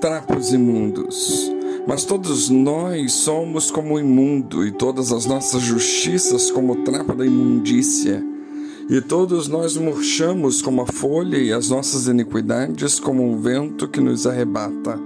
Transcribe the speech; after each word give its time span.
trapos 0.00 0.52
imundos. 0.52 1.52
Mas 1.86 2.04
todos 2.04 2.48
nós 2.48 3.12
somos 3.12 3.70
como 3.70 3.94
o 3.94 4.00
imundo, 4.00 4.66
e 4.66 4.72
todas 4.72 5.12
as 5.12 5.26
nossas 5.26 5.62
justiças 5.62 6.50
como 6.50 6.72
o 6.72 6.76
trapo 6.76 7.14
da 7.14 7.24
imundícia. 7.24 8.24
E 8.88 9.00
todos 9.00 9.46
nós 9.46 9.76
murchamos 9.76 10.62
como 10.62 10.82
a 10.82 10.86
folha, 10.86 11.36
e 11.36 11.52
as 11.52 11.68
nossas 11.68 12.06
iniquidades 12.06 12.98
como 12.98 13.22
um 13.22 13.40
vento 13.40 13.86
que 13.86 14.00
nos 14.00 14.26
arrebata. 14.26 14.98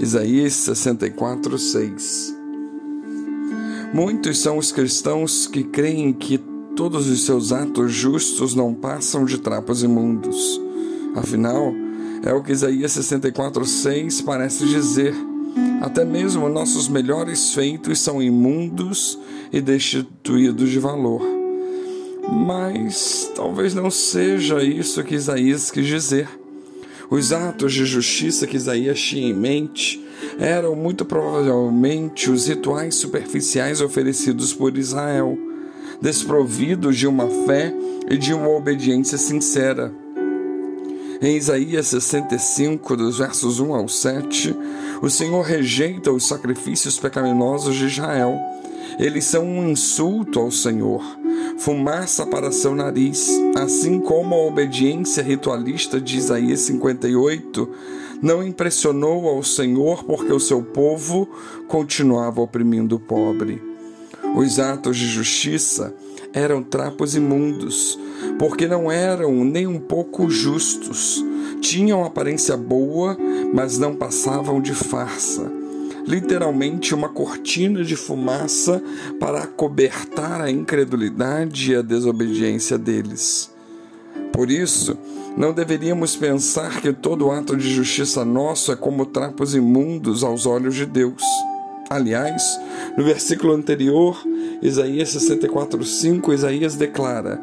Isaías 0.00 0.52
64, 0.52 1.58
6. 1.58 2.36
Muitos 3.92 4.38
são 4.38 4.58
os 4.58 4.70
cristãos 4.70 5.46
que 5.46 5.64
creem 5.64 6.12
que 6.12 6.38
todos 6.76 7.08
os 7.08 7.24
seus 7.24 7.52
atos 7.52 7.92
justos 7.92 8.54
não 8.54 8.72
passam 8.72 9.24
de 9.24 9.38
trapos 9.38 9.82
imundos. 9.82 10.60
Afinal, 11.16 11.74
é 12.22 12.32
o 12.32 12.42
que 12.42 12.52
Isaías 12.52 12.92
64,6 12.92 14.24
parece 14.24 14.66
dizer. 14.66 15.14
Até 15.80 16.04
mesmo 16.04 16.48
nossos 16.48 16.88
melhores 16.88 17.54
feitos 17.54 18.00
são 18.00 18.22
imundos 18.22 19.18
e 19.52 19.60
destituídos 19.60 20.70
de 20.70 20.78
valor. 20.78 21.22
Mas 22.30 23.30
talvez 23.34 23.74
não 23.74 23.90
seja 23.90 24.62
isso 24.62 25.02
que 25.02 25.14
Isaías 25.14 25.70
quis 25.70 25.86
dizer. 25.86 26.28
Os 27.10 27.32
atos 27.32 27.72
de 27.72 27.86
justiça 27.86 28.46
que 28.46 28.56
Isaías 28.56 29.00
tinha 29.00 29.28
em 29.28 29.34
mente 29.34 30.04
eram 30.38 30.76
muito 30.76 31.04
provavelmente 31.06 32.30
os 32.30 32.46
rituais 32.46 32.96
superficiais 32.96 33.80
oferecidos 33.80 34.52
por 34.52 34.76
Israel, 34.76 35.38
desprovidos 36.02 36.96
de 36.98 37.06
uma 37.06 37.26
fé 37.46 37.74
e 38.10 38.18
de 38.18 38.34
uma 38.34 38.50
obediência 38.50 39.16
sincera. 39.16 39.90
Em 41.20 41.36
Isaías 41.36 41.88
65, 41.88 42.96
dos 42.96 43.18
versos 43.18 43.58
1 43.58 43.74
ao 43.74 43.88
7, 43.88 44.54
o 45.02 45.10
Senhor 45.10 45.42
rejeita 45.42 46.12
os 46.12 46.28
sacrifícios 46.28 46.96
pecaminosos 46.96 47.74
de 47.74 47.86
Israel. 47.86 48.38
Eles 49.00 49.24
são 49.24 49.44
um 49.44 49.68
insulto 49.68 50.38
ao 50.38 50.52
Senhor, 50.52 51.02
fumaça 51.58 52.24
para 52.24 52.52
seu 52.52 52.72
nariz, 52.72 53.28
assim 53.56 53.98
como 53.98 54.32
a 54.32 54.46
obediência 54.46 55.20
ritualista 55.20 56.00
de 56.00 56.16
Isaías 56.16 56.60
58 56.60 57.68
não 58.22 58.42
impressionou 58.42 59.28
ao 59.28 59.42
Senhor 59.42 60.04
porque 60.04 60.32
o 60.32 60.40
seu 60.40 60.62
povo 60.62 61.28
continuava 61.66 62.40
oprimindo 62.40 62.94
o 62.94 63.00
pobre. 63.00 63.60
Os 64.36 64.60
atos 64.60 64.96
de 64.96 65.08
justiça 65.08 65.92
eram 66.32 66.62
trapos 66.62 67.16
imundos, 67.16 67.98
porque 68.38 68.66
não 68.66 68.90
eram 68.90 69.44
nem 69.44 69.66
um 69.66 69.78
pouco 69.78 70.30
justos. 70.30 71.24
Tinham 71.60 72.04
aparência 72.04 72.56
boa, 72.56 73.16
mas 73.52 73.78
não 73.78 73.94
passavam 73.94 74.60
de 74.60 74.74
farsa. 74.74 75.50
Literalmente 76.06 76.94
uma 76.94 77.08
cortina 77.08 77.84
de 77.84 77.94
fumaça 77.94 78.82
para 79.20 79.42
acobertar 79.42 80.40
a 80.40 80.50
incredulidade 80.50 81.72
e 81.72 81.76
a 81.76 81.82
desobediência 81.82 82.78
deles. 82.78 83.50
Por 84.32 84.50
isso, 84.50 84.96
não 85.36 85.52
deveríamos 85.52 86.16
pensar 86.16 86.80
que 86.80 86.92
todo 86.92 87.30
ato 87.30 87.56
de 87.56 87.68
justiça 87.68 88.24
nosso 88.24 88.72
é 88.72 88.76
como 88.76 89.06
trapos 89.06 89.54
imundos 89.54 90.24
aos 90.24 90.46
olhos 90.46 90.74
de 90.74 90.86
Deus. 90.86 91.22
Aliás, 91.90 92.42
no 92.96 93.04
versículo 93.04 93.52
anterior, 93.52 94.20
Isaías 94.60 95.10
64:5, 95.10 96.32
Isaías 96.32 96.74
declara: 96.74 97.40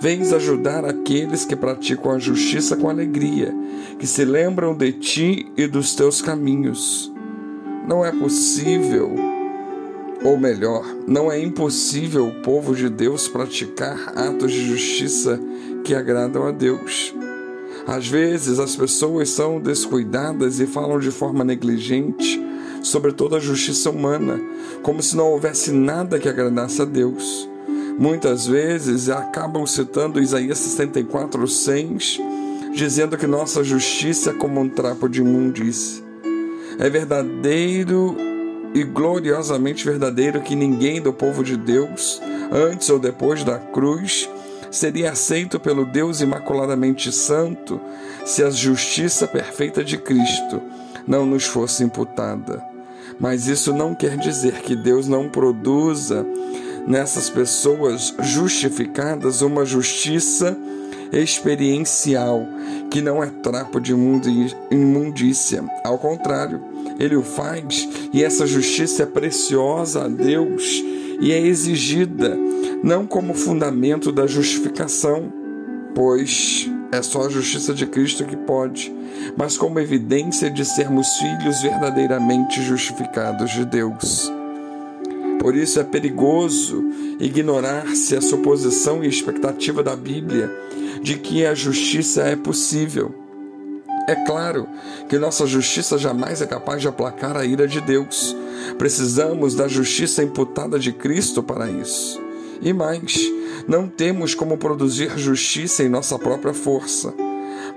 Vens 0.00 0.32
ajudar 0.32 0.84
aqueles 0.84 1.44
que 1.44 1.56
praticam 1.56 2.12
a 2.12 2.18
justiça 2.20 2.76
com 2.76 2.88
alegria, 2.88 3.52
que 3.98 4.06
se 4.06 4.24
lembram 4.24 4.72
de 4.72 4.92
ti 4.92 5.50
e 5.56 5.66
dos 5.66 5.96
teus 5.96 6.22
caminhos. 6.22 7.12
Não 7.84 8.04
é 8.04 8.12
possível, 8.12 9.12
ou 10.22 10.38
melhor, 10.38 10.84
não 11.04 11.32
é 11.32 11.40
impossível 11.40 12.28
o 12.28 12.42
povo 12.42 12.76
de 12.76 12.88
Deus 12.88 13.26
praticar 13.26 14.12
atos 14.16 14.52
de 14.52 14.66
justiça 14.66 15.40
que 15.82 15.96
agradam 15.96 16.46
a 16.46 16.52
Deus. 16.52 17.12
Às 17.84 18.06
vezes 18.06 18.60
as 18.60 18.76
pessoas 18.76 19.30
são 19.30 19.60
descuidadas 19.60 20.60
e 20.60 20.66
falam 20.66 21.00
de 21.00 21.10
forma 21.10 21.42
negligente 21.42 22.40
sobre 22.84 23.12
toda 23.12 23.38
a 23.38 23.40
justiça 23.40 23.90
humana, 23.90 24.40
como 24.80 25.02
se 25.02 25.16
não 25.16 25.32
houvesse 25.32 25.72
nada 25.72 26.20
que 26.20 26.28
agradasse 26.28 26.80
a 26.82 26.84
Deus. 26.84 27.48
Muitas 27.98 28.46
vezes 28.46 29.08
acabam 29.08 29.66
citando 29.66 30.22
Isaías 30.22 30.58
64, 30.58 31.48
6, 31.48 32.20
dizendo 32.72 33.18
que 33.18 33.26
nossa 33.26 33.64
justiça 33.64 34.30
é 34.30 34.34
como 34.34 34.60
um 34.60 34.68
trapo 34.68 35.08
de 35.08 35.20
imundície. 35.20 36.04
É 36.78 36.88
verdadeiro 36.88 38.16
e 38.72 38.84
gloriosamente 38.84 39.84
verdadeiro 39.84 40.40
que 40.40 40.54
ninguém 40.54 41.02
do 41.02 41.12
povo 41.12 41.42
de 41.42 41.56
Deus, 41.56 42.22
antes 42.52 42.88
ou 42.88 43.00
depois 43.00 43.42
da 43.42 43.58
cruz, 43.58 44.30
seria 44.70 45.10
aceito 45.10 45.58
pelo 45.58 45.84
Deus 45.84 46.20
imaculadamente 46.20 47.10
santo 47.10 47.80
se 48.24 48.44
a 48.44 48.50
justiça 48.50 49.26
perfeita 49.26 49.82
de 49.82 49.98
Cristo 49.98 50.62
não 51.04 51.26
nos 51.26 51.46
fosse 51.46 51.82
imputada. 51.82 52.62
Mas 53.18 53.48
isso 53.48 53.72
não 53.72 53.92
quer 53.92 54.16
dizer 54.16 54.60
que 54.60 54.76
Deus 54.76 55.08
não 55.08 55.28
produza 55.28 56.24
nessas 56.88 57.28
pessoas 57.28 58.14
justificadas 58.20 59.42
uma 59.42 59.64
justiça 59.64 60.56
experiencial, 61.12 62.46
que 62.90 63.02
não 63.02 63.22
é 63.22 63.26
trapo 63.26 63.78
de 63.78 63.92
imundícia. 64.70 65.64
Ao 65.84 65.98
contrário, 65.98 66.60
ele 66.98 67.14
o 67.14 67.22
faz 67.22 67.88
e 68.12 68.24
essa 68.24 68.46
justiça 68.46 69.02
é 69.02 69.06
preciosa 69.06 70.04
a 70.04 70.08
Deus 70.08 70.82
e 71.20 71.32
é 71.32 71.38
exigida 71.38 72.36
não 72.82 73.06
como 73.06 73.34
fundamento 73.34 74.10
da 74.10 74.26
justificação, 74.26 75.32
pois 75.94 76.70
é 76.90 77.02
só 77.02 77.26
a 77.26 77.28
justiça 77.28 77.74
de 77.74 77.86
Cristo 77.86 78.24
que 78.24 78.36
pode, 78.36 78.94
mas 79.36 79.58
como 79.58 79.78
evidência 79.78 80.50
de 80.50 80.64
sermos 80.64 81.06
filhos 81.16 81.60
verdadeiramente 81.60 82.62
justificados 82.62 83.50
de 83.50 83.64
Deus. 83.64 84.37
Por 85.40 85.54
isso 85.54 85.78
é 85.80 85.84
perigoso 85.84 86.84
ignorar-se 87.20 88.16
a 88.16 88.20
suposição 88.20 89.02
e 89.02 89.08
expectativa 89.08 89.82
da 89.82 89.96
Bíblia 89.96 90.50
de 91.02 91.16
que 91.16 91.46
a 91.46 91.54
justiça 91.54 92.22
é 92.22 92.36
possível. 92.36 93.14
É 94.08 94.14
claro 94.14 94.66
que 95.08 95.18
nossa 95.18 95.46
justiça 95.46 95.98
jamais 95.98 96.40
é 96.40 96.46
capaz 96.46 96.80
de 96.80 96.88
aplacar 96.88 97.36
a 97.36 97.44
ira 97.44 97.68
de 97.68 97.80
Deus. 97.80 98.34
Precisamos 98.78 99.54
da 99.54 99.68
justiça 99.68 100.22
imputada 100.22 100.78
de 100.78 100.92
Cristo 100.92 101.42
para 101.42 101.70
isso. 101.70 102.20
E 102.60 102.72
mais, 102.72 103.18
não 103.68 103.86
temos 103.86 104.34
como 104.34 104.56
produzir 104.56 105.16
justiça 105.18 105.82
em 105.82 105.88
nossa 105.88 106.18
própria 106.18 106.54
força, 106.54 107.14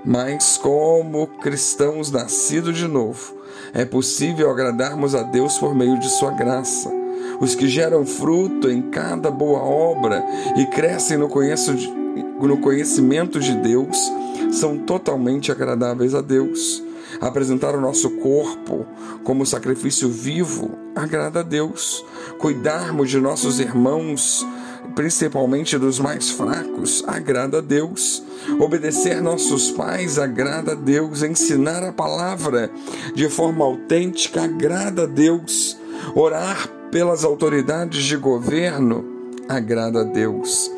mas 0.04 0.56
como 0.56 1.26
cristãos 1.26 2.10
nascidos 2.10 2.76
de 2.76 2.88
novo, 2.88 3.36
é 3.72 3.84
possível 3.84 4.50
agradarmos 4.50 5.14
a 5.14 5.22
Deus 5.22 5.58
por 5.58 5.74
meio 5.74 5.98
de 6.00 6.08
Sua 6.08 6.32
graça. 6.32 7.01
Os 7.42 7.54
que 7.56 7.66
geram 7.66 8.06
fruto 8.06 8.70
em 8.70 8.82
cada 8.82 9.28
boa 9.28 9.58
obra 9.58 10.24
e 10.56 10.64
crescem 10.66 11.18
no, 11.18 11.28
conhecimento 11.28 13.40
de 13.40 13.56
Deus 13.56 14.12
são 14.52 14.78
totalmente 14.78 15.50
agradáveis 15.50 16.14
a 16.14 16.20
Deus. 16.20 16.80
Apresentar 17.20 17.74
o 17.74 17.80
nosso 17.80 18.10
corpo 18.10 18.86
como 19.24 19.44
sacrifício 19.44 20.08
vivo 20.08 20.78
agrada 20.94 21.40
a 21.40 21.42
Deus. 21.42 22.04
Cuidarmos 22.38 23.10
de 23.10 23.18
nossos 23.18 23.58
irmãos 23.58 24.46
principalmente 24.94 25.76
dos 25.78 25.98
mais 25.98 26.30
fracos, 26.30 27.02
agrada 27.08 27.58
a 27.58 27.60
Deus. 27.60 28.22
Obedecer 28.60 29.20
nossos 29.20 29.72
pais 29.72 30.16
agrada 30.16 30.72
a 30.72 30.76
Deus. 30.76 31.24
Ensinar 31.24 31.82
a 31.82 31.92
palavra 31.92 32.70
de 33.16 33.28
forma 33.28 33.64
autêntica 33.64 34.44
agrada 34.44 35.02
a 35.02 35.06
Deus. 35.06 35.76
Orar 36.14 36.81
pelas 36.92 37.24
autoridades 37.24 38.04
de 38.04 38.16
governo 38.16 39.04
agrada 39.48 40.02
a 40.02 40.04
Deus. 40.04 40.70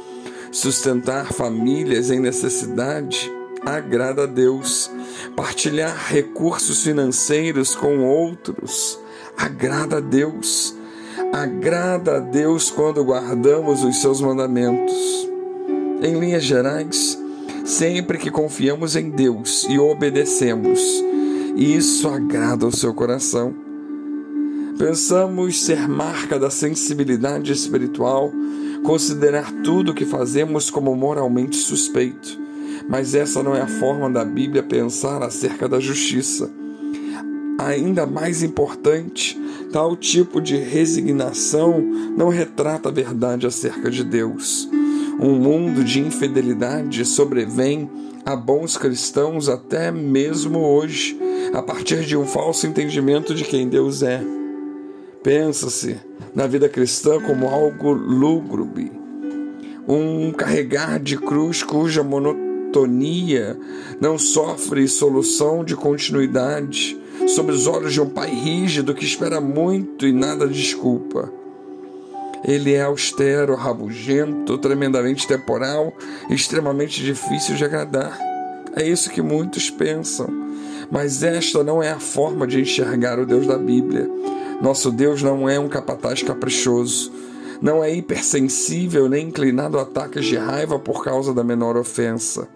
Sustentar 0.50 1.32
famílias 1.32 2.11
em 2.11 2.20
necessidade 2.20 3.31
agrada 3.66 4.22
a 4.22 4.26
Deus. 4.26 4.90
Partilhar 5.37 6.06
recursos 6.08 6.82
financeiros 6.82 7.75
com 7.75 7.99
outros 7.99 8.99
agrada 9.37 9.99
a 9.99 10.00
Deus 10.00 10.75
agrada 11.32 12.16
a 12.16 12.20
Deus 12.20 12.70
quando 12.70 13.05
guardamos 13.05 13.82
os 13.82 14.00
seus 14.00 14.20
mandamentos. 14.20 15.28
Em 16.00 16.19
linhas 16.19 16.44
gerais, 16.44 17.19
sempre 17.64 18.19
que 18.19 18.31
confiamos 18.31 18.94
em 18.94 19.11
Deus 19.11 19.64
e 19.69 19.78
obedecemos, 19.78 20.81
isso 21.56 22.08
agrada 22.08 22.66
o 22.66 22.76
seu 22.76 22.94
coração. 22.94 23.63
Pensamos 24.79 25.62
ser 25.62 25.88
marca 25.88 26.37
da 26.37 26.50
sensibilidade 26.50 27.53
espiritual, 27.53 28.32
considerar 28.82 29.53
tudo 29.62 29.93
o 29.93 29.94
que 29.94 30.05
fazemos 30.05 30.69
como 30.69 30.94
moralmente 30.97 31.56
suspeito, 31.56 32.38
mas 32.88 33.15
essa 33.15 33.41
não 33.41 33.55
é 33.55 33.61
a 33.61 33.69
forma 33.69 34.11
da 34.11 34.25
Bíblia 34.25 34.65
pensar 34.65 35.23
acerca 35.23 35.69
da 35.69 35.79
justiça. 35.79 36.50
ainda 37.56 38.05
mais 38.05 38.43
importante, 38.43 39.41
tal 39.73 39.97
tipo 39.97 40.41
de 40.41 40.56
resignação 40.56 41.81
não 42.17 42.29
retrata 42.29 42.88
a 42.88 42.93
verdade 42.93 43.47
acerca 43.47 43.88
de 43.88 44.03
Deus. 44.03 44.69
Um 45.21 45.37
mundo 45.37 45.85
de 45.85 46.00
infidelidade 46.00 47.05
sobrevém 47.05 47.88
a 48.26 48.35
bons 48.35 48.76
cristãos 48.76 49.49
até 49.49 49.93
mesmo 49.93 50.59
hoje, 50.59 51.17
a 51.53 51.62
partir 51.62 52.05
de 52.05 52.17
um 52.17 52.26
falso 52.26 52.67
entendimento 52.67 53.35
de 53.37 53.44
quem 53.44 53.69
Deus 53.69 54.03
é. 54.03 54.44
Pensa-se 55.25 55.97
na 56.35 56.47
vida 56.47 56.69
cristã 56.69 57.19
como 57.19 57.49
algo 57.49 57.93
lúgubre, 57.93 58.93
um 59.88 60.31
carregar 60.32 61.00
de 61.00 61.17
cruz 61.17 61.62
cuja 61.62 62.03
monotonia 62.03 63.59
não 63.99 64.19
sofre 64.19 64.87
solução 64.87 65.65
de 65.65 65.75
continuidade, 65.75 67.00
sob 67.26 67.53
os 67.53 67.67
olhos 67.67 67.94
de 67.94 68.03
um 68.03 68.11
pai 68.11 68.35
rígido 68.35 68.94
que 68.94 69.06
espera 69.06 69.41
muito 69.41 70.06
e 70.06 70.12
nada 70.12 70.47
desculpa. 70.47 71.32
Ele 72.44 72.75
é 72.75 72.82
austero, 72.82 73.55
rabugento, 73.55 74.59
tremendamente 74.59 75.26
temporal, 75.26 75.91
extremamente 76.29 77.03
difícil 77.03 77.56
de 77.56 77.65
agradar. 77.65 78.19
É 78.76 78.87
isso 78.87 79.09
que 79.09 79.23
muitos 79.23 79.71
pensam. 79.71 80.29
Mas 80.91 81.23
esta 81.23 81.65
não 81.65 81.82
é 81.82 81.91
a 81.91 81.99
forma 81.99 82.47
de 82.47 82.61
enxergar 82.61 83.19
o 83.19 83.25
Deus 83.25 83.47
da 83.47 83.56
Bíblia. 83.56 84.06
Nosso 84.60 84.90
Deus 84.90 85.22
não 85.22 85.48
é 85.48 85.58
um 85.58 85.68
capataz 85.68 86.22
caprichoso. 86.22 87.12
Não 87.60 87.82
é 87.82 87.94
hipersensível 87.94 89.08
nem 89.08 89.28
inclinado 89.28 89.78
a 89.78 89.82
ataques 89.82 90.26
de 90.26 90.36
raiva 90.36 90.78
por 90.78 91.04
causa 91.04 91.32
da 91.32 91.44
menor 91.44 91.76
ofensa. 91.76 92.48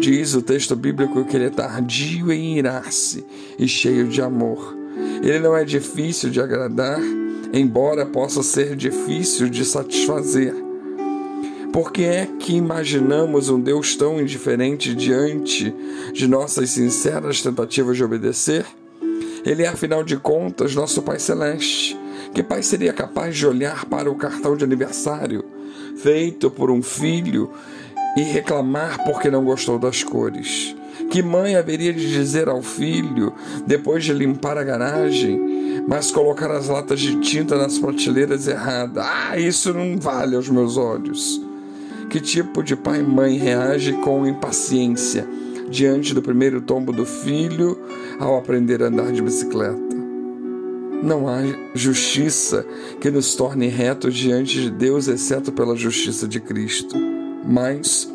Diz 0.00 0.34
o 0.34 0.42
texto 0.42 0.76
bíblico 0.76 1.24
que 1.24 1.36
ele 1.36 1.46
é 1.46 1.50
tardio 1.50 2.30
em 2.30 2.58
irar-se 2.58 3.24
e 3.58 3.66
cheio 3.66 4.06
de 4.06 4.20
amor. 4.20 4.76
Ele 5.22 5.40
não 5.40 5.56
é 5.56 5.64
difícil 5.64 6.30
de 6.30 6.40
agradar, 6.40 7.00
embora 7.52 8.04
possa 8.04 8.42
ser 8.42 8.76
difícil 8.76 9.48
de 9.48 9.64
satisfazer. 9.64 10.54
Por 11.72 11.92
que 11.92 12.04
é 12.04 12.26
que 12.38 12.54
imaginamos 12.54 13.48
um 13.48 13.60
Deus 13.60 13.94
tão 13.96 14.20
indiferente 14.20 14.94
diante 14.94 15.74
de 16.12 16.26
nossas 16.26 16.70
sinceras 16.70 17.42
tentativas 17.42 17.96
de 17.96 18.04
obedecer? 18.04 18.64
Ele 19.44 19.62
é, 19.62 19.68
afinal 19.68 20.02
de 20.02 20.16
contas, 20.16 20.74
nosso 20.74 21.02
Pai 21.02 21.18
Celeste. 21.18 21.98
Que 22.32 22.42
pai 22.42 22.62
seria 22.62 22.92
capaz 22.92 23.36
de 23.36 23.46
olhar 23.46 23.86
para 23.86 24.10
o 24.10 24.14
cartão 24.14 24.56
de 24.56 24.64
aniversário 24.64 25.44
feito 25.96 26.50
por 26.50 26.70
um 26.70 26.82
filho 26.82 27.50
e 28.16 28.22
reclamar 28.22 29.04
porque 29.04 29.30
não 29.30 29.44
gostou 29.44 29.78
das 29.78 30.02
cores? 30.02 30.74
Que 31.10 31.22
mãe 31.22 31.56
haveria 31.56 31.92
de 31.92 32.08
dizer 32.08 32.48
ao 32.48 32.60
filho, 32.60 33.32
depois 33.66 34.04
de 34.04 34.12
limpar 34.12 34.58
a 34.58 34.64
garagem, 34.64 35.82
mas 35.86 36.10
colocar 36.10 36.50
as 36.50 36.68
latas 36.68 37.00
de 37.00 37.18
tinta 37.20 37.56
nas 37.56 37.78
prateleiras 37.78 38.46
erradas? 38.46 39.04
Ah, 39.06 39.38
isso 39.38 39.72
não 39.72 39.98
vale 39.98 40.36
aos 40.36 40.48
meus 40.48 40.76
olhos. 40.76 41.40
Que 42.10 42.20
tipo 42.20 42.62
de 42.62 42.76
pai 42.76 43.00
e 43.00 43.02
mãe 43.02 43.36
reage 43.36 43.92
com 43.94 44.26
impaciência 44.26 45.26
diante 45.70 46.14
do 46.14 46.22
primeiro 46.22 46.60
tombo 46.60 46.92
do 46.92 47.04
filho 47.04 47.78
ao 48.18 48.36
aprender 48.36 48.82
a 48.82 48.86
andar 48.86 49.12
de 49.12 49.22
bicicleta? 49.22 49.96
Não 51.02 51.28
há 51.28 51.38
justiça 51.74 52.66
que 53.00 53.10
nos 53.10 53.34
torne 53.36 53.68
retos 53.68 54.14
diante 54.14 54.60
de 54.60 54.70
Deus, 54.70 55.06
exceto 55.06 55.52
pela 55.52 55.76
justiça 55.76 56.26
de 56.26 56.40
Cristo. 56.40 56.96
Mas 57.44 58.10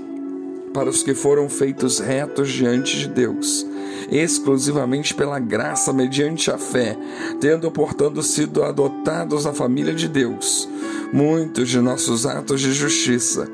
para 0.74 0.90
os 0.90 1.04
que 1.04 1.14
foram 1.14 1.48
feitos 1.48 2.00
retos 2.00 2.52
diante 2.52 2.98
de 2.98 3.08
Deus, 3.08 3.66
exclusivamente 4.12 5.14
pela 5.14 5.40
graça 5.40 5.94
mediante 5.94 6.50
a 6.50 6.58
fé, 6.58 6.98
tendo 7.40 7.72
portanto 7.72 8.22
sido 8.24 8.64
adotados 8.64 9.46
na 9.46 9.54
família 9.54 9.94
de 9.94 10.08
Deus. 10.08 10.68
Muitos 11.14 11.70
de 11.70 11.80
nossos 11.80 12.26
atos 12.26 12.60
de 12.60 12.74
justiça 12.74 13.48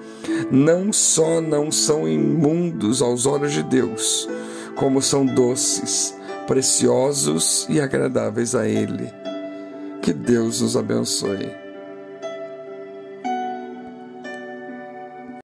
não 0.52 0.92
só 0.92 1.40
não 1.42 1.72
são 1.72 2.08
imundos 2.08 3.02
aos 3.02 3.26
olhos 3.26 3.54
de 3.54 3.64
Deus, 3.64 4.28
como 4.76 5.02
são 5.02 5.26
doces, 5.26 6.16
preciosos 6.48 7.68
e 7.70 7.80
agradáveis 7.80 8.56
a 8.56 8.68
Ele. 8.68 9.12
Que 10.02 10.14
Deus 10.14 10.62
nos 10.62 10.76
abençoe. 10.76 11.69